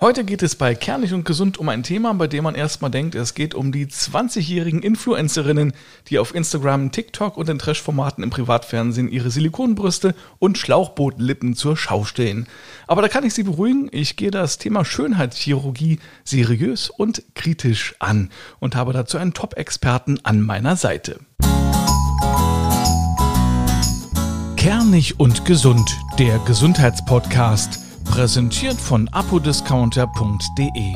[0.00, 3.14] Heute geht es bei Kernig und Gesund um ein Thema, bei dem man erstmal denkt,
[3.14, 5.72] es geht um die 20-jährigen Influencerinnen,
[6.08, 12.04] die auf Instagram, TikTok und den Trash-Formaten im Privatfernsehen ihre Silikonbrüste und Schlauchbootlippen zur Schau
[12.04, 12.48] stellen.
[12.88, 18.30] Aber da kann ich Sie beruhigen, ich gehe das Thema Schönheitschirurgie seriös und kritisch an
[18.58, 21.20] und habe dazu einen Top-Experten an meiner Seite.
[24.56, 25.88] Kernig und Gesund,
[26.18, 30.94] der Gesundheitspodcast Präsentiert von apodiscounter.de.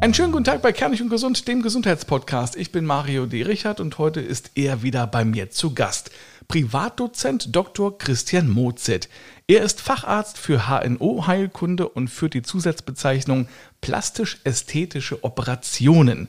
[0.00, 2.56] Einen schönen guten Tag bei Kernig und Gesund, dem Gesundheitspodcast.
[2.56, 3.42] Ich bin Mario D.
[3.42, 6.10] Richard und heute ist er wieder bei mir zu Gast.
[6.46, 7.96] Privatdozent Dr.
[7.96, 9.08] Christian Mozet.
[9.46, 13.48] Er ist Facharzt für HNO-Heilkunde und führt die Zusatzbezeichnung
[13.80, 16.28] plastisch-ästhetische Operationen.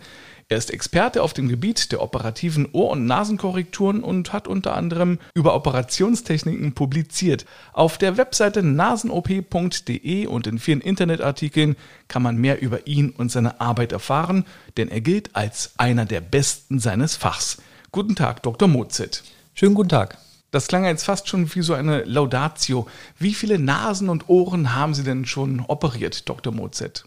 [0.52, 5.20] Er ist Experte auf dem Gebiet der operativen Ohr- und Nasenkorrekturen und hat unter anderem
[5.36, 7.46] über Operationstechniken publiziert.
[7.72, 11.76] Auf der Webseite nasenop.de und in vielen Internetartikeln
[12.08, 14.44] kann man mehr über ihn und seine Arbeit erfahren,
[14.76, 17.62] denn er gilt als einer der Besten seines Fachs.
[17.92, 18.68] Guten Tag, Dr.
[18.68, 19.24] Mozit.
[19.54, 20.18] Schönen guten Tag.
[20.50, 22.88] Das klang jetzt fast schon wie so eine Laudatio.
[23.20, 26.52] Wie viele Nasen und Ohren haben Sie denn schon operiert, Dr.
[26.52, 27.04] Mozet?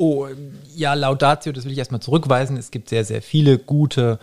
[0.00, 0.28] Oh,
[0.76, 2.56] ja, Laudatio, das will ich erstmal zurückweisen.
[2.56, 4.20] Es gibt sehr, sehr viele gute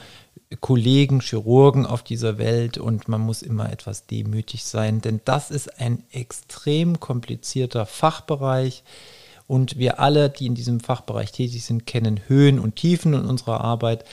[0.61, 5.81] Kollegen, Chirurgen auf dieser Welt und man muss immer etwas demütig sein, denn das ist
[5.81, 8.83] ein extrem komplizierter Fachbereich
[9.47, 13.59] und wir alle, die in diesem Fachbereich tätig sind, kennen Höhen und Tiefen in unserer
[13.61, 14.05] Arbeit.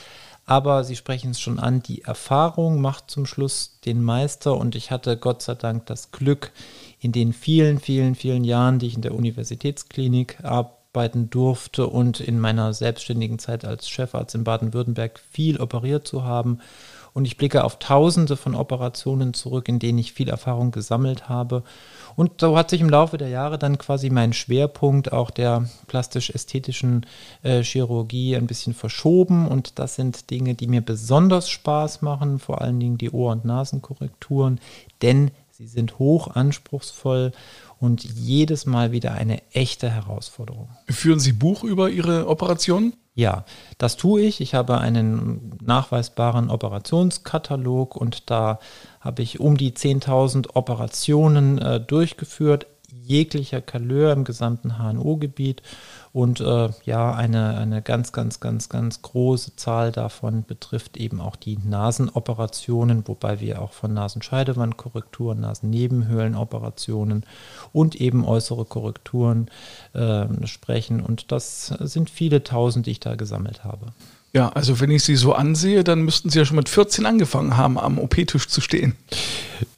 [0.45, 4.91] Aber Sie sprechen es schon an, die Erfahrung macht zum Schluss den Meister und ich
[4.91, 6.51] hatte Gott sei Dank das Glück,
[6.99, 12.19] in den vielen, vielen, vielen Jahren, die ich in der Universitätsklinik arbeite, arbeiten durfte und
[12.19, 16.59] in meiner selbstständigen Zeit als Chefarzt in Baden-Württemberg viel operiert zu haben.
[17.13, 21.63] Und ich blicke auf tausende von Operationen zurück, in denen ich viel Erfahrung gesammelt habe.
[22.15, 27.07] Und so hat sich im Laufe der Jahre dann quasi mein Schwerpunkt auch der plastisch-ästhetischen
[27.41, 29.47] äh, Chirurgie ein bisschen verschoben.
[29.47, 33.45] Und das sind Dinge, die mir besonders Spaß machen, vor allen Dingen die Ohr- und
[33.45, 34.59] Nasenkorrekturen,
[35.01, 37.31] denn sie sind hoch anspruchsvoll
[37.79, 40.69] und jedes Mal wieder eine echte Herausforderung.
[40.89, 42.93] Führen Sie Buch über Ihre Operationen?
[43.13, 43.45] Ja,
[43.77, 44.41] das tue ich.
[44.41, 48.57] Ich habe einen nachweisbaren Operationskatalog und da
[48.99, 52.65] habe ich um die 10.000 Operationen äh, durchgeführt,
[53.05, 55.61] jeglicher Couleur im gesamten HNO-Gebiet
[56.13, 61.35] und äh, ja, eine, eine ganz, ganz, ganz, ganz große Zahl davon betrifft eben auch
[61.35, 67.25] die Nasenoperationen, wobei wir auch von Nasenscheidewandkorrekturen, Nasennebenhöhlenoperationen
[67.71, 69.49] und eben äußere Korrekturen
[69.93, 71.01] äh, sprechen.
[71.01, 73.87] Und das sind viele tausend, die ich da gesammelt habe.
[74.33, 77.57] Ja, also wenn ich Sie so ansehe, dann müssten Sie ja schon mit 14 angefangen
[77.57, 78.95] haben, am OP-Tisch zu stehen.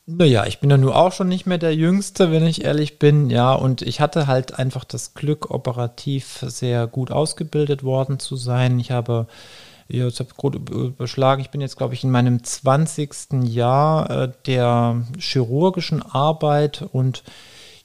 [0.07, 3.31] Naja, ich bin ja nur auch schon nicht mehr der Jüngste, wenn ich ehrlich bin.
[3.31, 8.79] Ja, und ich hatte halt einfach das Glück, operativ sehr gut ausgebildet worden zu sein.
[8.79, 9.25] Ich habe,
[9.87, 13.45] ja, ich habe gut überschlagen, ich bin jetzt, glaube ich, in meinem 20.
[13.45, 17.23] Jahr äh, der chirurgischen Arbeit und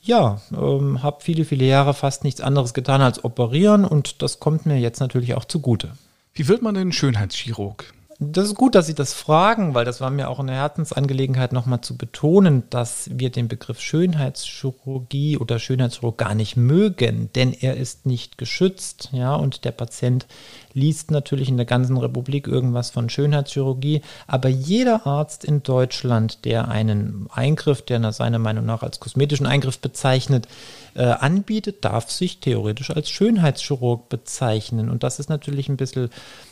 [0.02, 4.66] ja, ähm, habe viele, viele Jahre fast nichts anderes getan als operieren und das kommt
[4.66, 5.92] mir jetzt natürlich auch zugute.
[6.34, 7.94] Wie wird man denn Schönheitschirurg?
[8.22, 11.80] Das ist gut, dass Sie das fragen, weil das war mir auch eine Herzensangelegenheit, nochmal
[11.80, 18.04] zu betonen, dass wir den Begriff Schönheitschirurgie oder Schönheitschirurg gar nicht mögen, denn er ist
[18.04, 20.26] nicht geschützt, ja, und der Patient
[20.74, 26.68] liest natürlich in der ganzen Republik irgendwas von Schönheitschirurgie, aber jeder Arzt in Deutschland, der
[26.68, 30.46] einen Eingriff, der seiner Meinung nach als kosmetischen Eingriff bezeichnet,
[30.94, 34.90] äh, anbietet, darf sich theoretisch als Schönheitschirurg bezeichnen.
[34.90, 36.10] Und das ist natürlich ein bisschen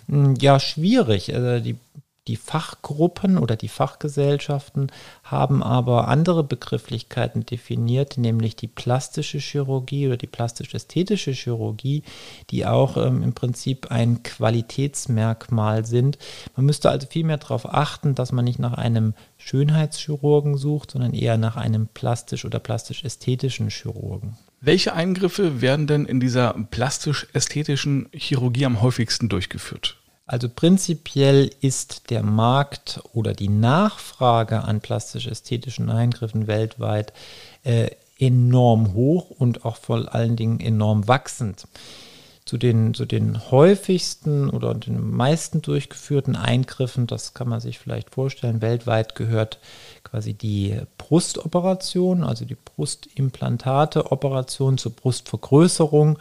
[0.08, 1.34] hm, ja schwierig.
[1.34, 1.76] Also die
[2.28, 4.92] die Fachgruppen oder die Fachgesellschaften
[5.24, 12.02] haben aber andere Begrifflichkeiten definiert, nämlich die plastische Chirurgie oder die plastisch-ästhetische Chirurgie,
[12.50, 16.18] die auch ähm, im Prinzip ein Qualitätsmerkmal sind.
[16.54, 21.14] Man müsste also viel mehr darauf achten, dass man nicht nach einem Schönheitschirurgen sucht, sondern
[21.14, 24.36] eher nach einem plastisch- oder plastisch-ästhetischen Chirurgen.
[24.60, 29.96] Welche Eingriffe werden denn in dieser plastisch-ästhetischen Chirurgie am häufigsten durchgeführt?
[30.28, 37.14] Also prinzipiell ist der Markt oder die Nachfrage an plastisch-ästhetischen Eingriffen weltweit
[37.64, 37.88] äh,
[38.18, 41.66] enorm hoch und auch vor allen Dingen enorm wachsend.
[42.44, 48.10] Zu den, zu den häufigsten oder den meisten durchgeführten Eingriffen, das kann man sich vielleicht
[48.10, 49.58] vorstellen, weltweit gehört
[50.04, 56.18] quasi die Brustoperation, also die Brustimplantate-Operation zur Brustvergrößerung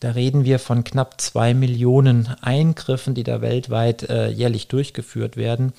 [0.00, 5.72] da reden wir von knapp zwei Millionen Eingriffen, die da weltweit äh, jährlich durchgeführt werden.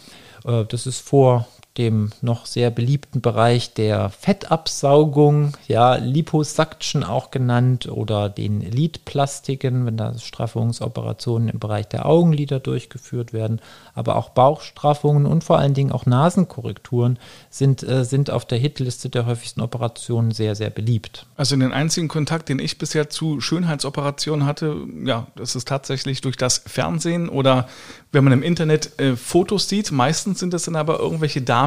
[0.46, 7.88] Äh, das ist vor dem noch sehr beliebten Bereich der Fettabsaugung, ja, Liposuction auch genannt,
[7.88, 13.62] oder den Lidplastiken, wenn da Straffungsoperationen im Bereich der Augenlider durchgeführt werden,
[13.94, 17.20] aber auch Bauchstraffungen und vor allen Dingen auch Nasenkorrekturen
[17.50, 21.26] sind, äh, sind auf der Hitliste der häufigsten Operationen sehr, sehr beliebt.
[21.36, 24.76] Also den einzigen Kontakt, den ich bisher zu Schönheitsoperationen hatte,
[25.06, 27.68] ja, das ist tatsächlich durch das Fernsehen oder
[28.12, 29.92] wenn man im Internet äh, Fotos sieht.
[29.92, 31.67] Meistens sind das dann aber irgendwelche Damen,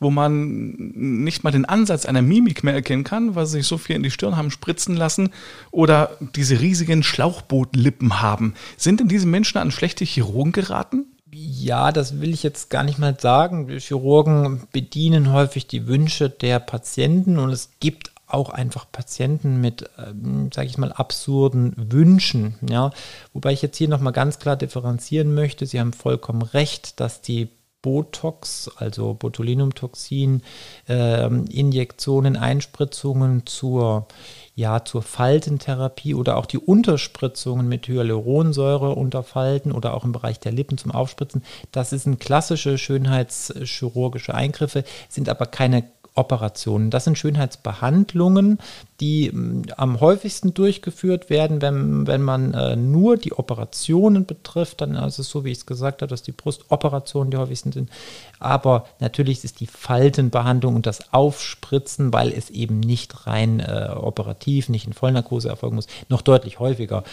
[0.00, 3.78] wo man nicht mal den Ansatz einer Mimik mehr erkennen kann, weil sie sich so
[3.78, 5.30] viel in die Stirn haben spritzen lassen
[5.70, 8.54] oder diese riesigen Schlauchbootlippen haben.
[8.76, 11.06] Sind denn diese Menschen an schlechte Chirurgen geraten?
[11.34, 13.68] Ja, das will ich jetzt gar nicht mal sagen.
[13.78, 20.50] Chirurgen bedienen häufig die Wünsche der Patienten und es gibt auch einfach Patienten mit, ähm,
[20.52, 22.54] sage ich mal, absurden Wünschen.
[22.68, 22.90] Ja,
[23.32, 25.66] wobei ich jetzt hier nochmal ganz klar differenzieren möchte.
[25.66, 27.48] Sie haben vollkommen recht, dass die
[27.82, 30.42] Botox, also Botulinumtoxin,
[30.88, 34.06] äh, Injektionen, Einspritzungen zur
[34.54, 40.40] ja, zur Faltentherapie oder auch die Unterspritzungen mit Hyaluronsäure unter Falten oder auch im Bereich
[40.40, 41.42] der Lippen zum Aufspritzen.
[41.70, 45.84] Das sind klassische schönheitschirurgische Eingriffe, sind aber keine
[46.14, 46.90] Operationen.
[46.90, 48.58] Das sind Schönheitsbehandlungen,
[49.00, 54.94] die mm, am häufigsten durchgeführt werden, wenn, wenn man äh, nur die Operationen betrifft, dann
[54.94, 57.90] ist es so, wie ich es gesagt habe, dass die Brustoperationen die häufigsten sind.
[58.38, 64.68] Aber natürlich ist die Faltenbehandlung und das Aufspritzen, weil es eben nicht rein äh, operativ,
[64.68, 67.04] nicht in Vollnarkose erfolgen muss, noch deutlich häufiger.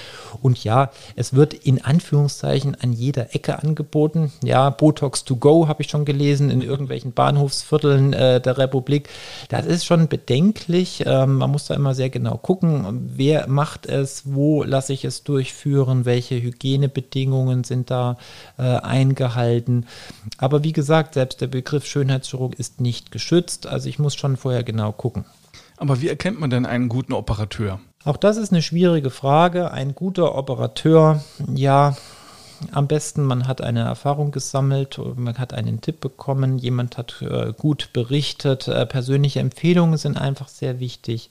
[0.42, 4.32] Und ja, es wird in Anführungszeichen an jeder Ecke angeboten.
[4.44, 8.89] Ja, Botox to go habe ich schon gelesen in irgendwelchen Bahnhofsvierteln äh, der Republik.
[9.50, 11.04] Das ist schon bedenklich.
[11.06, 15.24] Ähm, man muss da immer sehr genau gucken, wer macht es, wo lasse ich es
[15.24, 18.18] durchführen, welche Hygienebedingungen sind da
[18.58, 19.86] äh, eingehalten.
[20.38, 24.64] Aber wie gesagt, selbst der Begriff Schönheitschirurg ist nicht geschützt, also ich muss schon vorher
[24.64, 25.26] genau gucken.
[25.78, 27.80] Aber wie erkennt man denn einen guten Operateur?
[28.04, 29.72] Auch das ist eine schwierige Frage.
[29.72, 31.96] Ein guter Operateur, ja,
[32.72, 37.54] am besten, man hat eine Erfahrung gesammelt, man hat einen Tipp bekommen, jemand hat äh,
[37.58, 41.30] gut berichtet, äh, persönliche Empfehlungen sind einfach sehr wichtig.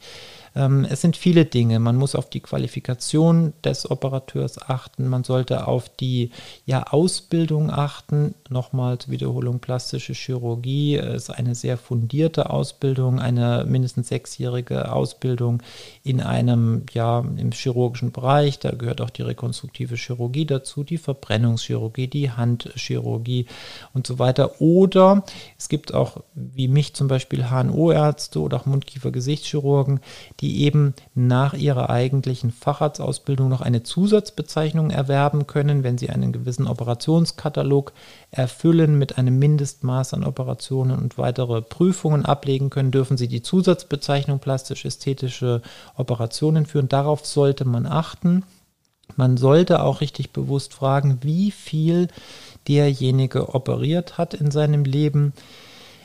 [0.55, 1.79] Ähm, es sind viele Dinge.
[1.79, 5.09] Man muss auf die Qualifikation des Operateurs achten.
[5.09, 6.31] Man sollte auf die
[6.67, 8.35] ja, Ausbildung achten.
[8.49, 15.63] Nochmal zur Wiederholung, plastische Chirurgie ist eine sehr fundierte Ausbildung, eine mindestens sechsjährige Ausbildung
[16.03, 18.59] in einem, ja, im chirurgischen Bereich.
[18.59, 23.47] Da gehört auch die rekonstruktive Chirurgie dazu, die Verbrennungschirurgie, die Handchirurgie
[23.93, 24.61] und so weiter.
[24.61, 25.25] Oder
[25.59, 30.01] es gibt auch, wie mich zum Beispiel, HNO-Ärzte oder auch Mundkiefer-Gesichtschirurgen,
[30.41, 36.69] die eben nach ihrer eigentlichen Facharztausbildung noch eine Zusatzbezeichnung erwerben können, wenn sie einen gewissen
[36.69, 37.93] Operationskatalog
[38.31, 44.39] erfüllen mit einem Mindestmaß an Operationen und weitere Prüfungen ablegen können, dürfen sie die Zusatzbezeichnung
[44.39, 45.61] plastisch-ästhetische
[45.97, 46.89] Operationen führen.
[46.89, 48.45] Darauf sollte man achten.
[49.17, 52.09] Man sollte auch richtig bewusst fragen, wie viel
[52.69, 55.33] derjenige operiert hat in seinem Leben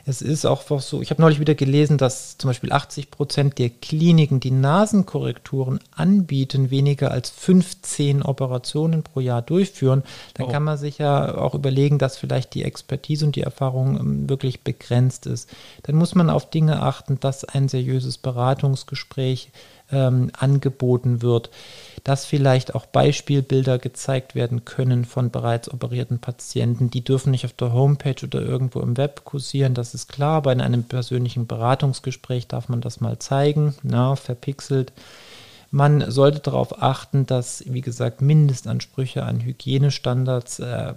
[0.05, 3.69] es ist auch so, ich habe neulich wieder gelesen, dass zum Beispiel 80 Prozent der
[3.69, 10.03] Kliniken, die Nasenkorrekturen anbieten, weniger als 15 Operationen pro Jahr durchführen.
[10.33, 10.51] Dann oh.
[10.51, 14.61] kann man sich ja auch überlegen, dass vielleicht die Expertise und die Erfahrung ähm, wirklich
[14.61, 15.49] begrenzt ist.
[15.83, 19.51] Dann muss man auf Dinge achten, dass ein seriöses Beratungsgespräch
[19.93, 21.49] ähm, angeboten wird,
[22.03, 26.89] dass vielleicht auch Beispielbilder gezeigt werden können von bereits operierten Patienten.
[26.89, 30.51] Die dürfen nicht auf der Homepage oder irgendwo im Web kursieren, das ist klar, aber
[30.51, 34.91] in einem persönlichen Beratungsgespräch darf man das mal zeigen, na, verpixelt.
[35.71, 40.93] Man sollte darauf achten, dass, wie gesagt, Mindestansprüche an Hygienestandards äh,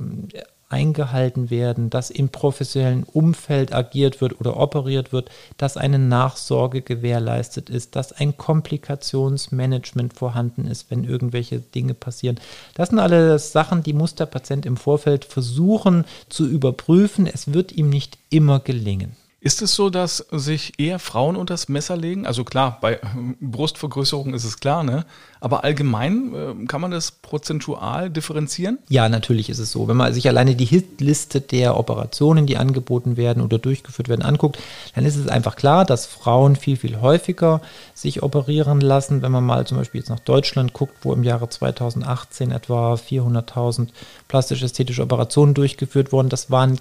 [0.68, 7.70] eingehalten werden, dass im professionellen Umfeld agiert wird oder operiert wird, dass eine Nachsorge gewährleistet
[7.70, 12.40] ist, dass ein Komplikationsmanagement vorhanden ist, wenn irgendwelche Dinge passieren.
[12.74, 17.26] Das sind alles Sachen, die muss der Patient im Vorfeld versuchen zu überprüfen.
[17.26, 19.16] Es wird ihm nicht immer gelingen.
[19.38, 22.26] Ist es so, dass sich eher Frauen unter das Messer legen?
[22.26, 22.98] Also klar, bei
[23.40, 25.04] Brustvergrößerung ist es klar, ne?
[25.40, 28.78] Aber allgemein äh, kann man das prozentual differenzieren?
[28.88, 29.88] Ja, natürlich ist es so.
[29.88, 34.58] Wenn man sich alleine die Hitliste der Operationen, die angeboten werden oder durchgeführt werden, anguckt,
[34.94, 37.60] dann ist es einfach klar, dass Frauen viel, viel häufiger
[37.94, 39.20] sich operieren lassen.
[39.20, 43.88] Wenn man mal zum Beispiel jetzt nach Deutschland guckt, wo im Jahre 2018 etwa 400.000
[44.28, 46.80] plastisch-ästhetische Operationen durchgeführt wurden, das waren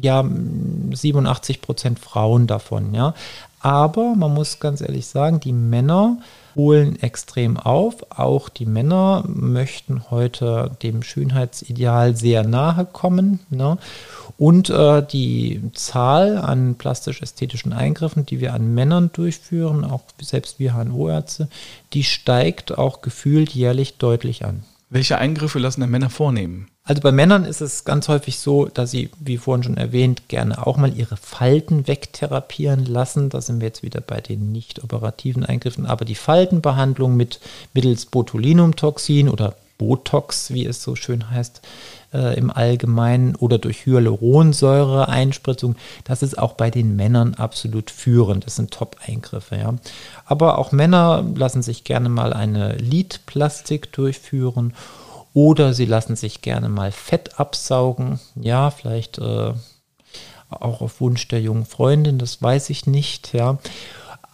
[0.00, 3.14] ja 87 Prozent Frauen davon, ja.
[3.60, 6.18] Aber man muss ganz ehrlich sagen, die Männer
[6.54, 8.04] holen extrem auf.
[8.10, 13.40] Auch die Männer möchten heute dem Schönheitsideal sehr nahe kommen.
[13.48, 13.78] Ne?
[14.36, 20.74] Und äh, die Zahl an plastisch-ästhetischen Eingriffen, die wir an Männern durchführen, auch selbst wir
[20.74, 21.48] HNO-Ärzte,
[21.94, 24.64] die steigt auch gefühlt jährlich deutlich an.
[24.90, 26.68] Welche Eingriffe lassen denn Männer vornehmen?
[26.86, 30.66] Also bei Männern ist es ganz häufig so, dass sie, wie vorhin schon erwähnt, gerne
[30.66, 33.30] auch mal ihre Falten wegtherapieren lassen.
[33.30, 35.86] Da sind wir jetzt wieder bei den nicht operativen Eingriffen.
[35.86, 37.40] Aber die Faltenbehandlung mit
[37.72, 41.62] mittels Botulinumtoxin oder Botox, wie es so schön heißt,
[42.12, 48.44] äh, im Allgemeinen oder durch Hyaluronsäure-Einspritzung, das ist auch bei den Männern absolut führend.
[48.44, 49.56] Das sind Top-Eingriffe.
[49.56, 49.74] Ja.
[50.26, 54.74] Aber auch Männer lassen sich gerne mal eine Lidplastik durchführen
[55.34, 58.20] oder sie lassen sich gerne mal Fett absaugen.
[58.36, 59.52] Ja, vielleicht äh,
[60.48, 63.34] auch auf Wunsch der jungen Freundin, das weiß ich nicht.
[63.34, 63.58] Ja.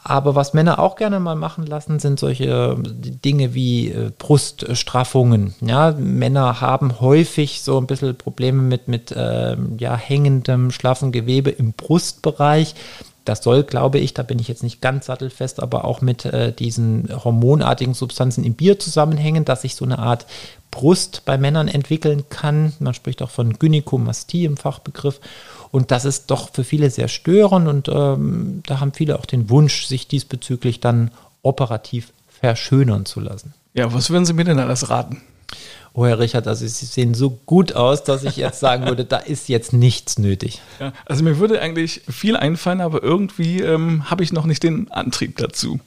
[0.03, 5.55] Aber was Männer auch gerne mal machen lassen, sind solche Dinge wie äh, Bruststraffungen.
[5.61, 11.51] Ja, Männer haben häufig so ein bisschen Probleme mit, mit äh, ja, hängendem, schlaffen Gewebe
[11.51, 12.75] im Brustbereich.
[13.25, 16.53] Das soll, glaube ich, da bin ich jetzt nicht ganz sattelfest, aber auch mit äh,
[16.53, 20.27] diesen hormonartigen Substanzen im Bier zusammenhängen, dass sich so eine Art
[20.71, 22.73] Brust bei Männern entwickeln kann.
[22.79, 25.21] Man spricht auch von Gynäkomastie im Fachbegriff.
[25.71, 29.51] Und das ist doch für viele sehr störend und ähm, da haben viele auch den
[29.51, 31.11] Wunsch, sich diesbezüglich dann
[31.43, 33.55] operativ verschönern zu lassen.
[33.75, 35.23] Ja, was würden Sie mir denn alles raten?
[35.93, 39.17] Oh, Herr Richard, also Sie sehen so gut aus, dass ich jetzt sagen würde, da
[39.19, 40.61] ist jetzt nichts nötig.
[40.79, 44.91] Ja, also mir würde eigentlich viel einfallen, aber irgendwie ähm, habe ich noch nicht den
[44.93, 45.81] Antrieb dazu.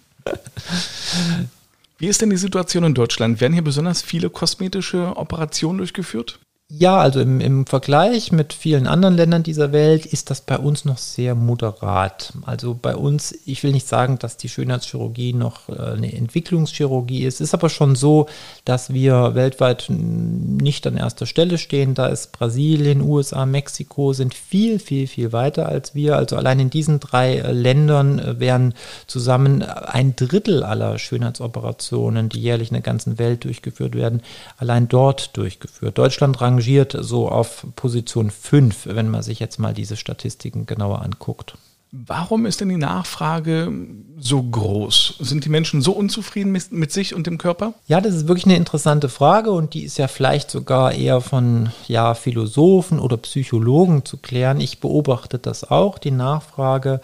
[1.97, 3.39] Wie ist denn die Situation in Deutschland?
[3.39, 6.39] Werden hier besonders viele kosmetische Operationen durchgeführt?
[6.69, 10.85] Ja, also im, im Vergleich mit vielen anderen Ländern dieser Welt ist das bei uns
[10.85, 12.33] noch sehr moderat.
[12.45, 17.35] Also bei uns, ich will nicht sagen, dass die Schönheitschirurgie noch äh, eine Entwicklungschirurgie ist.
[17.35, 18.27] Es ist aber schon so,
[18.65, 21.93] dass wir weltweit nicht an erster Stelle stehen.
[21.93, 26.15] Da ist Brasilien, USA, Mexiko sind viel, viel, viel weiter als wir.
[26.15, 28.73] Also allein in diesen drei äh, Ländern äh, werden
[29.05, 34.23] zusammen ein Drittel aller Schönheitsoperationen, die jährlich in der ganzen Welt durchgeführt werden,
[34.57, 35.99] allein dort durchgeführt.
[35.99, 41.01] Deutschland rangiert rangiert so auf Position 5, wenn man sich jetzt mal diese Statistiken genauer
[41.01, 41.55] anguckt.
[41.95, 43.71] Warum ist denn die Nachfrage
[44.17, 45.17] so groß?
[45.19, 47.75] Sind die Menschen so unzufrieden mit, mit, sich und dem Körper?
[47.85, 51.69] Ja, das ist wirklich eine interessante Frage und die ist ja vielleicht sogar eher von
[51.87, 54.59] ja, Philosophen oder Psychologen zu klären.
[54.59, 56.99] Ich beobachte das auch, die Nachfrage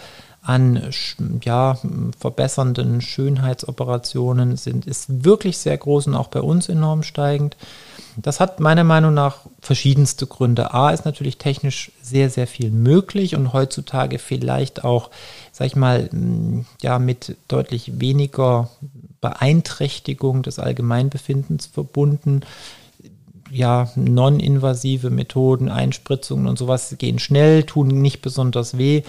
[0.50, 0.82] an
[1.44, 1.78] ja,
[2.18, 7.56] verbessernden Schönheitsoperationen sind, ist wirklich sehr groß und auch bei uns enorm steigend.
[8.18, 10.74] Das hat meiner Meinung nach verschiedenste Gründe.
[10.74, 15.12] A ist natürlich technisch sehr, sehr viel möglich und heutzutage vielleicht auch,
[15.52, 16.10] sag ich mal,
[16.82, 18.72] ja, mit deutlich weniger
[19.22, 22.42] Beeinträchtigung des Allgemeinbefindens verbunden
[23.52, 29.04] ja, non-invasive Methoden, Einspritzungen und sowas gehen schnell, tun nicht besonders weh.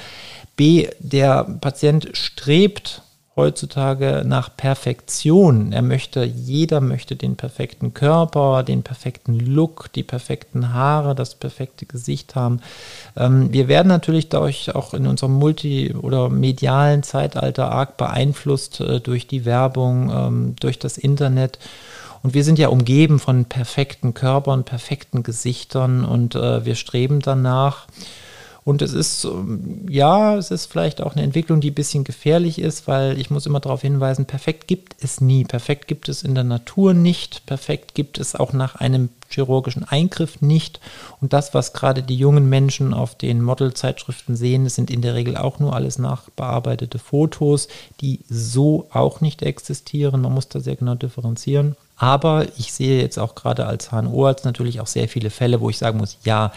[0.56, 3.02] B, der Patient strebt
[3.36, 5.72] heutzutage nach Perfektion.
[5.72, 11.86] Er möchte, jeder möchte den perfekten Körper, den perfekten Look, die perfekten Haare, das perfekte
[11.86, 12.60] Gesicht haben.
[13.16, 19.00] Ähm, wir werden natürlich dadurch auch in unserem multi- oder medialen Zeitalter arg beeinflusst äh,
[19.00, 21.58] durch die Werbung, ähm, durch das Internet.
[22.22, 27.86] Und wir sind ja umgeben von perfekten Körpern, perfekten Gesichtern und äh, wir streben danach.
[28.62, 32.58] Und es ist, ähm, ja, es ist vielleicht auch eine Entwicklung, die ein bisschen gefährlich
[32.58, 35.44] ist, weil ich muss immer darauf hinweisen, perfekt gibt es nie.
[35.44, 37.46] Perfekt gibt es in der Natur nicht.
[37.46, 40.78] Perfekt gibt es auch nach einem chirurgischen Eingriff nicht.
[41.22, 45.38] Und das, was gerade die jungen Menschen auf den Modelzeitschriften sehen, sind in der Regel
[45.38, 47.68] auch nur alles nachbearbeitete Fotos,
[48.02, 50.20] die so auch nicht existieren.
[50.20, 51.76] Man muss da sehr genau differenzieren.
[52.02, 55.76] Aber ich sehe jetzt auch gerade als HNO-Arzt natürlich auch sehr viele Fälle, wo ich
[55.76, 56.50] sagen muss, ja,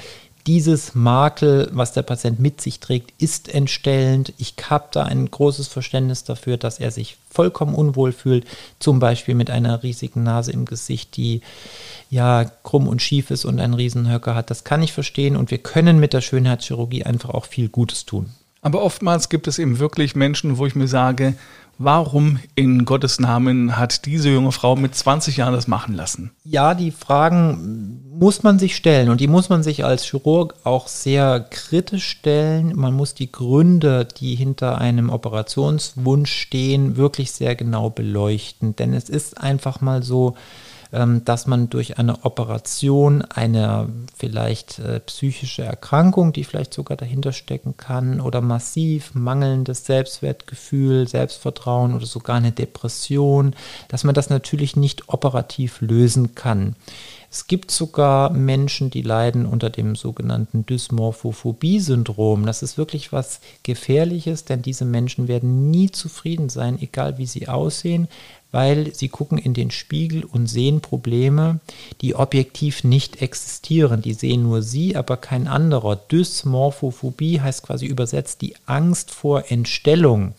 [0.47, 4.31] dieses Makel, was der Patient mit sich trägt, ist entstellend.
[4.37, 8.45] Ich habe da ein großes Verständnis dafür, dass er sich vollkommen unwohl fühlt,
[8.79, 11.41] zum Beispiel mit einer riesigen Nase im Gesicht, die
[12.09, 14.49] ja krumm und schief ist und einen Riesenhöcker hat.
[14.49, 18.29] Das kann ich verstehen und wir können mit der Schönheitschirurgie einfach auch viel Gutes tun.
[18.61, 21.35] Aber oftmals gibt es eben wirklich Menschen, wo ich mir sage,
[21.77, 26.31] Warum in Gottes Namen hat diese junge Frau mit 20 Jahren das machen lassen?
[26.43, 30.87] Ja, die Fragen muss man sich stellen und die muss man sich als Chirurg auch
[30.87, 32.73] sehr kritisch stellen.
[32.75, 38.75] Man muss die Gründe, die hinter einem Operationswunsch stehen, wirklich sehr genau beleuchten.
[38.75, 40.35] Denn es ist einfach mal so,
[40.93, 47.77] dass man durch eine Operation eine vielleicht äh, psychische Erkrankung, die vielleicht sogar dahinter stecken
[47.77, 53.55] kann, oder massiv mangelndes Selbstwertgefühl, Selbstvertrauen oder sogar eine Depression,
[53.87, 56.75] dass man das natürlich nicht operativ lösen kann.
[57.31, 62.45] Es gibt sogar Menschen, die leiden unter dem sogenannten Dysmorphophobie-Syndrom.
[62.45, 67.47] Das ist wirklich was Gefährliches, denn diese Menschen werden nie zufrieden sein, egal wie sie
[67.47, 68.07] aussehen,
[68.53, 71.59] weil sie gucken in den Spiegel und sehen Probleme,
[72.01, 74.03] die objektiv nicht existieren.
[74.03, 75.95] Die sehen nur sie, aber kein anderer.
[75.95, 80.35] Dysmorphophobie heißt quasi übersetzt die Angst vor Entstellung.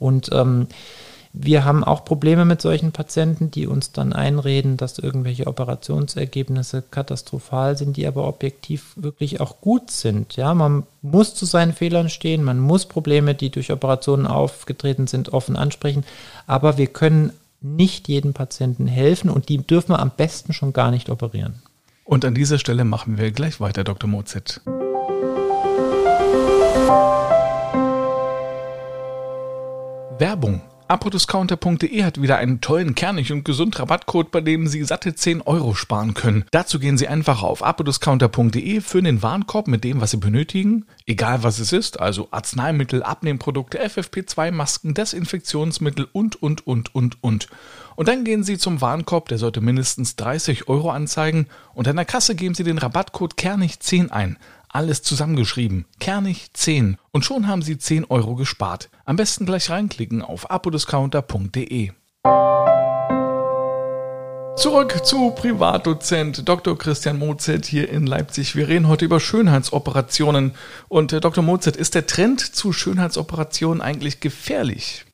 [0.00, 0.66] Und ähm,
[1.38, 7.76] wir haben auch Probleme mit solchen Patienten, die uns dann einreden, dass irgendwelche Operationsergebnisse katastrophal
[7.76, 10.36] sind, die aber objektiv wirklich auch gut sind.
[10.36, 15.34] Ja, man muss zu seinen Fehlern stehen, man muss Probleme, die durch Operationen aufgetreten sind,
[15.34, 16.04] offen ansprechen,
[16.46, 20.90] aber wir können nicht jedem Patienten helfen und die dürfen wir am besten schon gar
[20.90, 21.60] nicht operieren.
[22.04, 24.08] Und an dieser Stelle machen wir gleich weiter, Dr.
[24.08, 24.62] Mozit.
[30.18, 35.42] Werbung Apodiscounter.de hat wieder einen tollen, kernig und gesund Rabattcode, bei dem Sie satte 10
[35.42, 36.44] Euro sparen können.
[36.52, 41.42] Dazu gehen Sie einfach auf apodiscounter.de, für den Warenkorb mit dem, was Sie benötigen, egal
[41.42, 47.48] was es ist, also Arzneimittel, Abnehmprodukte, FFP2-Masken, Desinfektionsmittel und, und, und, und, und.
[47.96, 52.04] Und dann gehen Sie zum Warenkorb, der sollte mindestens 30 Euro anzeigen und an der
[52.04, 54.38] Kasse geben Sie den Rabattcode Kernig10 ein
[54.76, 55.86] alles zusammengeschrieben.
[56.00, 56.98] Kernig 10.
[57.10, 58.90] Und schon haben Sie 10 Euro gespart.
[59.06, 61.92] Am besten gleich reinklicken auf apodiscounter.de.
[64.56, 66.76] Zurück zu Privatdozent Dr.
[66.76, 68.54] Christian Mozet hier in Leipzig.
[68.54, 70.54] Wir reden heute über Schönheitsoperationen.
[70.88, 71.42] Und äh, Dr.
[71.42, 75.06] Mozet, ist der Trend zu Schönheitsoperationen eigentlich gefährlich?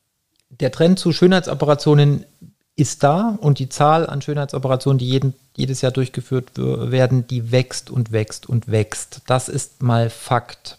[0.48, 2.26] Der Trend zu Schönheitsoperationen
[2.74, 7.90] ist da und die Zahl an Schönheitsoperationen, die jeden, jedes Jahr durchgeführt werden, die wächst
[7.90, 9.22] und wächst und wächst.
[9.26, 10.76] Das ist mal Fakt.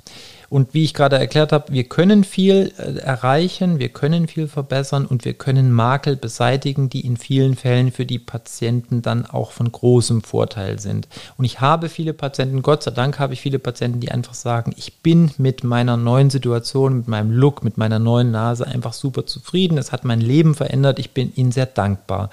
[0.53, 5.08] Und wie ich gerade erklärt habe, wir können viel äh, erreichen, wir können viel verbessern
[5.08, 9.72] und wir können Makel beseitigen, die in vielen Fällen für die Patienten dann auch von
[9.72, 11.08] großem Vorteil sind.
[11.39, 14.75] Und ich habe viele Patienten, Gott sei Dank habe ich viele Patienten, die einfach sagen,
[14.77, 19.25] ich bin mit meiner neuen Situation, mit meinem Look, mit meiner neuen Nase einfach super
[19.25, 19.80] zufrieden.
[19.80, 21.00] Es hat mein Leben verändert.
[21.00, 22.30] Ich bin ihnen sehr dankbar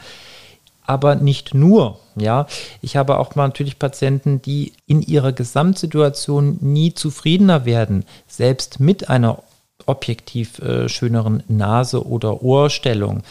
[0.91, 2.01] aber nicht nur.
[2.17, 2.49] Ja,
[2.83, 9.09] ich habe auch mal natürlich Patienten, die in ihrer Gesamtsituation nie zufriedener werden, selbst mit
[9.09, 9.39] einer
[9.87, 13.23] objektiv äh, schöneren Nase oder Ohrstellung.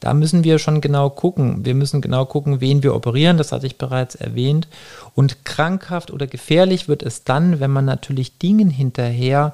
[0.00, 1.66] Da müssen wir schon genau gucken.
[1.66, 4.66] Wir müssen genau gucken, wen wir operieren, das hatte ich bereits erwähnt.
[5.14, 9.52] Und krankhaft oder gefährlich wird es dann, wenn man natürlich Dingen hinterher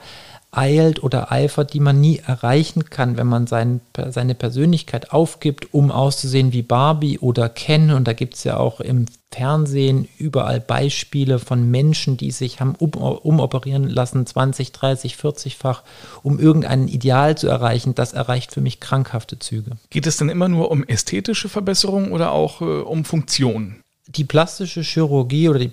[0.50, 5.90] eilt oder eifert, die man nie erreichen kann, wenn man sein, seine Persönlichkeit aufgibt, um
[5.90, 7.90] auszusehen wie Barbie oder Ken.
[7.90, 12.74] Und da gibt es ja auch im Fernsehen überall Beispiele von Menschen, die sich haben
[12.78, 15.82] um, umoperieren lassen, 20, 30, 40-fach,
[16.22, 17.94] um irgendein Ideal zu erreichen.
[17.94, 19.72] Das erreicht für mich krankhafte Züge.
[19.90, 23.76] Geht es denn immer nur um ästhetische Verbesserungen oder auch äh, um Funktion?
[24.06, 25.70] Die plastische Chirurgie oder die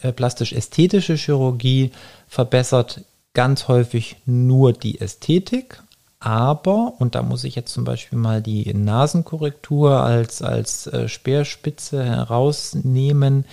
[0.00, 1.90] äh, plastisch-ästhetische Chirurgie
[2.26, 3.02] verbessert
[3.34, 5.82] ganz häufig nur die Ästhetik,
[6.20, 12.04] aber, und da muss ich jetzt zum Beispiel mal die Nasenkorrektur als, als äh, Speerspitze
[12.04, 13.44] herausnehmen,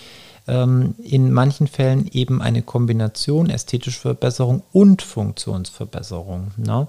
[0.48, 6.52] ähm, in manchen Fällen eben eine Kombination ästhetische Verbesserung und Funktionsverbesserung.
[6.58, 6.88] Ne?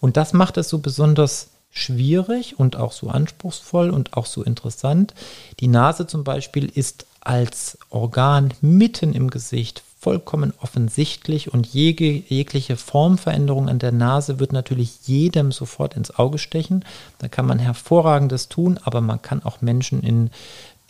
[0.00, 5.14] Und das macht es so besonders schwierig und auch so anspruchsvoll und auch so interessant.
[5.60, 12.76] Die Nase zum Beispiel ist als Organ mitten im Gesicht vollkommen offensichtlich und jeg jegliche
[12.76, 16.86] Formveränderung an der Nase wird natürlich jedem sofort ins Auge stechen.
[17.18, 20.30] Da kann man hervorragendes tun, aber man kann auch Menschen in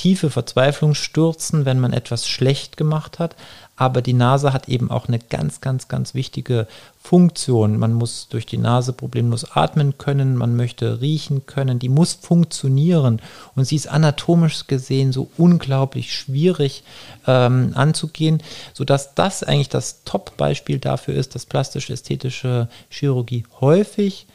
[0.00, 3.36] tiefe Verzweiflung stürzen, wenn man etwas schlecht gemacht hat.
[3.76, 6.66] Aber die Nase hat eben auch eine ganz, ganz, ganz wichtige
[6.98, 7.78] Funktion.
[7.78, 13.20] Man muss durch die Nase problemlos atmen können, man möchte riechen können, die muss funktionieren.
[13.54, 16.82] Und sie ist anatomisch gesehen so unglaublich schwierig
[17.26, 24.26] ähm, anzugehen, sodass das eigentlich das Top-Beispiel dafür ist, dass plastisch-ästhetische Chirurgie häufig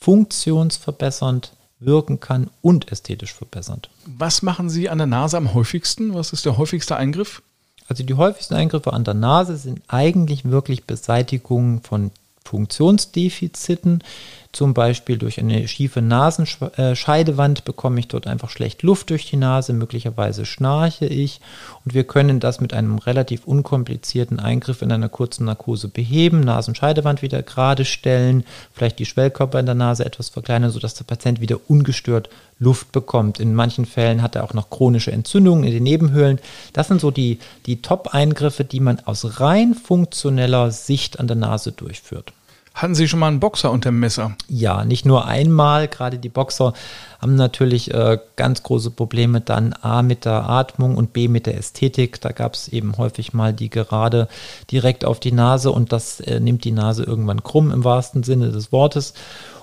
[0.00, 1.52] funktionsverbessernd
[1.84, 3.88] wirken kann und ästhetisch verbessernd.
[4.06, 6.14] Was machen Sie an der Nase am häufigsten?
[6.14, 7.42] Was ist der häufigste Eingriff?
[7.88, 12.10] Also die häufigsten Eingriffe an der Nase sind eigentlich wirklich Beseitigung von
[12.44, 14.02] Funktionsdefiziten.
[14.52, 19.72] Zum Beispiel durch eine schiefe Nasenscheidewand bekomme ich dort einfach schlecht Luft durch die Nase,
[19.72, 21.40] möglicherweise schnarche ich.
[21.86, 27.22] Und wir können das mit einem relativ unkomplizierten Eingriff in einer kurzen Narkose beheben, Nasenscheidewand
[27.22, 31.58] wieder gerade stellen, vielleicht die Schwellkörper in der Nase etwas verkleinern, sodass der Patient wieder
[31.68, 33.40] ungestört Luft bekommt.
[33.40, 36.38] In manchen Fällen hat er auch noch chronische Entzündungen in den Nebenhöhlen.
[36.74, 41.72] Das sind so die, die Top-Eingriffe, die man aus rein funktioneller Sicht an der Nase
[41.72, 42.34] durchführt.
[42.74, 44.34] Hatten Sie schon mal einen Boxer unter dem Messer?
[44.48, 45.88] Ja, nicht nur einmal.
[45.88, 46.72] Gerade die Boxer
[47.20, 51.58] haben natürlich äh, ganz große Probleme dann A mit der Atmung und B mit der
[51.58, 52.20] Ästhetik.
[52.20, 54.26] Da gab es eben häufig mal die gerade
[54.70, 58.50] direkt auf die Nase und das äh, nimmt die Nase irgendwann krumm im wahrsten Sinne
[58.50, 59.12] des Wortes.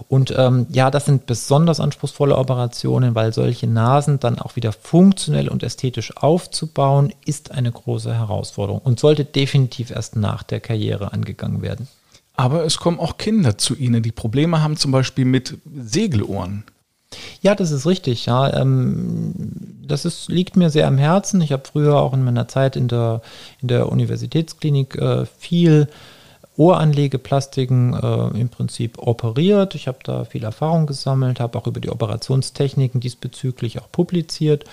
[0.07, 5.49] Und ähm, ja, das sind besonders anspruchsvolle Operationen, weil solche Nasen dann auch wieder funktionell
[5.49, 11.61] und ästhetisch aufzubauen, ist eine große Herausforderung und sollte definitiv erst nach der Karriere angegangen
[11.61, 11.87] werden.
[12.39, 16.63] Aber es kommen auch Kinder zu Ihnen, die Probleme haben, zum Beispiel mit Segelohren.
[17.41, 18.27] Ja, das ist richtig.
[18.27, 19.33] Ja, ähm,
[19.85, 21.41] das ist, liegt mir sehr am Herzen.
[21.41, 23.21] Ich habe früher auch in meiner Zeit in der,
[23.61, 25.89] in der Universitätsklinik äh, viel
[26.55, 29.75] Ohranlegeplastiken äh, im Prinzip operiert.
[29.75, 34.63] Ich habe da viel Erfahrung gesammelt, habe auch über die Operationstechniken diesbezüglich auch publiziert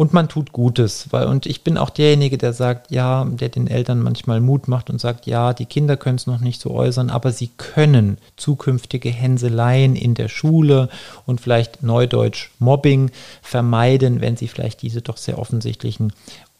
[0.00, 1.08] und man tut Gutes.
[1.10, 4.88] Weil, und ich bin auch derjenige, der sagt, ja, der den Eltern manchmal Mut macht
[4.88, 9.10] und sagt, ja, die Kinder können es noch nicht so äußern, aber sie können zukünftige
[9.10, 10.88] Hänseleien in der Schule
[11.26, 13.10] und vielleicht Neudeutsch Mobbing
[13.42, 16.14] vermeiden, wenn sie vielleicht diese doch sehr offensichtlichen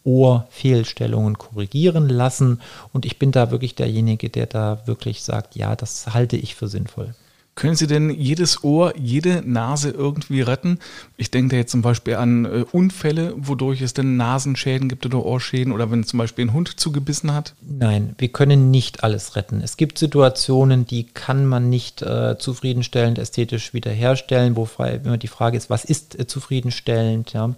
[0.04, 2.60] Ohrfehlstellungen korrigieren lassen.
[2.92, 6.68] Und ich bin da wirklich derjenige, der da wirklich sagt, ja, das halte ich für
[6.68, 7.14] sinnvoll.
[7.56, 10.78] Können Sie denn jedes Ohr, jede Nase irgendwie retten?
[11.16, 15.24] Ich denke da jetzt zum Beispiel an äh, Unfälle, wodurch es denn Nasenschäden gibt oder
[15.24, 17.54] Ohrschäden oder wenn zum Beispiel ein Hund zugebissen hat?
[17.60, 19.60] Nein, wir können nicht alles retten.
[19.62, 25.58] Es gibt Situationen, die kann man nicht äh, zufriedenstellend ästhetisch wiederherstellen, wo immer die Frage
[25.58, 27.32] ist, was ist äh, zufriedenstellend?
[27.32, 27.54] Ja?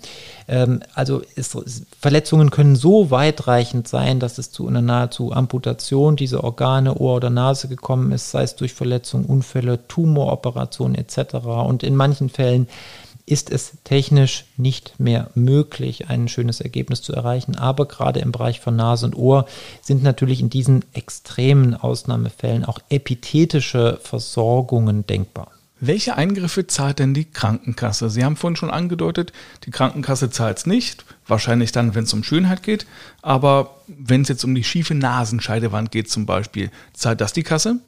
[0.49, 1.57] Ähm, also ist,
[2.01, 7.31] Verletzungen können so weitreichend sein, dass es zu einer nahezu Amputation dieser Organe, Ohr oder
[7.31, 11.35] Nase gekommen ist, sei es durch Verletzungen, Unfälle, Tumoroperationen etc.
[11.47, 12.69] Und in manchen Fällen
[13.25, 17.57] ist es technisch nicht mehr möglich, ein schönes Ergebnis zu erreichen.
[17.57, 19.47] Aber gerade im Bereich von Nase und Ohr
[19.81, 25.53] sind natürlich in diesen extremen Ausnahmefällen auch epithetische Versorgungen denkbar.
[25.85, 28.09] Welche Eingriffe zahlt denn die Krankenkasse?
[28.09, 29.33] Sie haben vorhin schon angedeutet,
[29.65, 31.05] die Krankenkasse zahlt es nicht.
[31.27, 32.87] Wahrscheinlich dann, wenn es um Schönheit geht.
[33.21, 37.81] Aber wenn es jetzt um die schiefe Nasenscheidewand geht zum Beispiel, zahlt das die Kasse?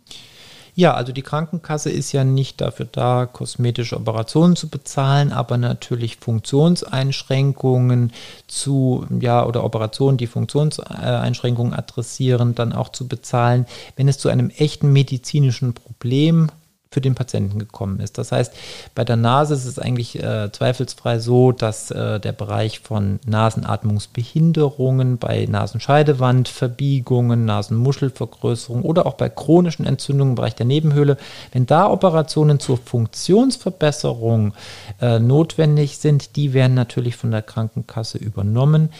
[0.76, 6.16] Ja, also die Krankenkasse ist ja nicht dafür da, kosmetische Operationen zu bezahlen, aber natürlich
[6.16, 8.12] Funktionseinschränkungen
[8.48, 14.50] zu, ja, oder Operationen, die Funktionseinschränkungen adressieren, dann auch zu bezahlen, wenn es zu einem
[14.50, 16.50] echten medizinischen Problem
[16.94, 18.16] für den Patienten gekommen ist.
[18.18, 18.54] Das heißt,
[18.94, 25.18] bei der Nase ist es eigentlich äh, zweifelsfrei so, dass äh, der Bereich von Nasenatmungsbehinderungen,
[25.18, 31.16] bei Nasenscheidewandverbiegungen, Nasenmuschelvergrößerung oder auch bei chronischen Entzündungen im Bereich der Nebenhöhle,
[31.52, 34.54] wenn da Operationen zur Funktionsverbesserung
[35.00, 38.90] äh, notwendig sind, die werden natürlich von der Krankenkasse übernommen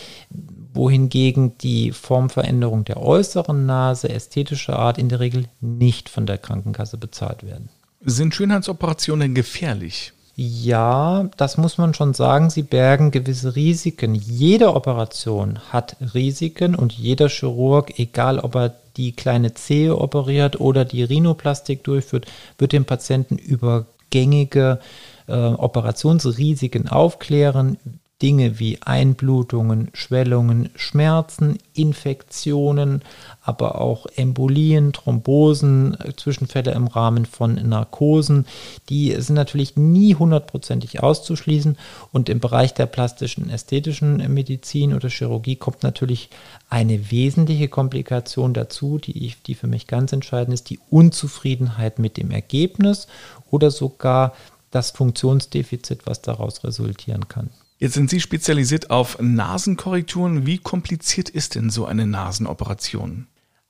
[0.75, 6.99] wohingegen die Formveränderung der äußeren Nase ästhetischer Art in der Regel nicht von der Krankenkasse
[6.99, 7.69] bezahlt werden.
[8.05, 10.13] Sind Schönheitsoperationen gefährlich?
[10.37, 12.51] Ja, das muss man schon sagen.
[12.51, 14.15] Sie bergen gewisse Risiken.
[14.15, 20.85] Jede Operation hat Risiken und jeder Chirurg, egal ob er die kleine Zehe operiert oder
[20.85, 22.27] die Rhinoplastik durchführt,
[22.59, 24.81] wird dem Patienten über gängige
[25.27, 27.79] äh, Operationsrisiken aufklären,
[28.25, 33.03] Dinge wie Einblutungen, Schwellungen, Schmerzen, Infektionen,
[33.43, 38.47] aber auch Embolien, Thrombosen, äh, Zwischenfälle im Rahmen von Narkosen,
[38.89, 41.77] die sind natürlich nie hundertprozentig auszuschließen.
[42.13, 46.31] Und im Bereich der plastischen ästhetischen Medizin oder Chirurgie kommt natürlich
[46.71, 52.17] eine wesentliche Komplikation dazu, die, ich, die für mich ganz entscheidend ist, die Unzufriedenheit mit
[52.17, 53.07] dem Ergebnis
[53.51, 54.33] oder sogar
[54.71, 57.51] das Funktionsdefizit, was daraus resultieren kann.
[57.79, 60.47] Jetzt sind Sie spezialisiert auf Nasenkorrekturen.
[60.47, 63.27] Wie kompliziert ist denn so eine Nasenoperation?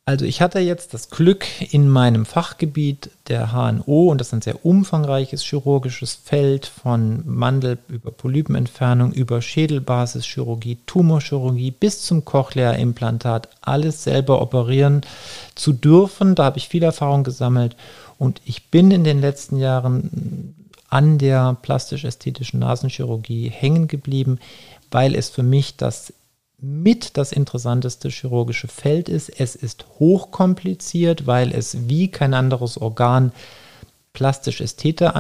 [0.06, 4.42] Also ich hatte jetzt das Glück in meinem Fachgebiet der HNO und das ist ein
[4.42, 14.04] sehr umfangreiches chirurgisches Feld von Mandel über Polypenentfernung, über Schädelbasischirurgie, Tumorchirurgie bis zum Cochlea-Implantat alles
[14.04, 15.00] selber operieren
[15.54, 16.34] zu dürfen.
[16.34, 17.74] Da habe ich viel Erfahrung gesammelt
[18.18, 20.54] und ich bin in den letzten Jahren
[20.94, 24.38] an der plastisch-ästhetischen Nasenchirurgie hängen geblieben,
[24.92, 26.12] weil es für mich das
[26.60, 29.28] mit das interessanteste chirurgische Feld ist.
[29.28, 33.32] Es ist hochkompliziert, weil es wie kein anderes Organ
[34.14, 35.12] plastisch-ästhetische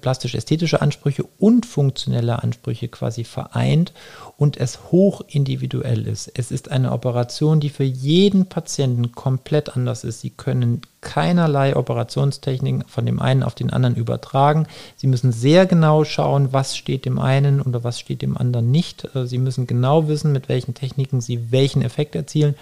[0.00, 0.34] plastisch
[0.74, 3.92] Ansprüche und funktionelle Ansprüche quasi vereint
[4.36, 6.30] und es hoch individuell ist.
[6.34, 10.20] Es ist eine Operation, die für jeden Patienten komplett anders ist.
[10.20, 14.66] Sie können keinerlei Operationstechniken von dem einen auf den anderen übertragen.
[14.96, 19.14] Sie müssen sehr genau schauen, was steht dem einen oder was steht dem anderen nicht.
[19.14, 22.56] Äh, sie müssen genau wissen, mit welchen Techniken Sie welchen Effekt erzielen.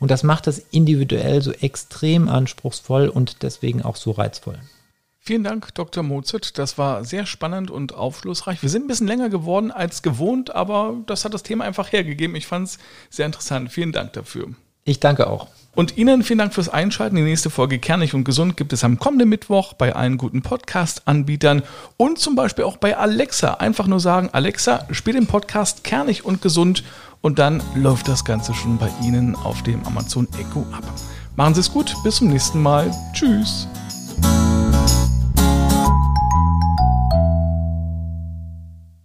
[0.00, 4.58] Und das macht es individuell so extrem anspruchsvoll und deswegen auch so reizvoll.
[5.30, 6.02] Vielen Dank, Dr.
[6.02, 6.58] Mozart.
[6.58, 8.62] Das war sehr spannend und aufschlussreich.
[8.62, 12.34] Wir sind ein bisschen länger geworden als gewohnt, aber das hat das Thema einfach hergegeben.
[12.34, 12.78] Ich fand es
[13.10, 13.70] sehr interessant.
[13.70, 14.48] Vielen Dank dafür.
[14.82, 15.46] Ich danke auch.
[15.76, 17.14] Und Ihnen vielen Dank fürs Einschalten.
[17.14, 21.62] Die nächste Folge Kernig und Gesund gibt es am kommenden Mittwoch bei allen guten Podcast-Anbietern
[21.96, 23.54] und zum Beispiel auch bei Alexa.
[23.54, 26.82] Einfach nur sagen, Alexa, spiel den Podcast Kernig und Gesund
[27.20, 30.82] und dann läuft das Ganze schon bei Ihnen auf dem Amazon Echo ab.
[31.36, 32.90] Machen Sie es gut, bis zum nächsten Mal.
[33.12, 33.68] Tschüss.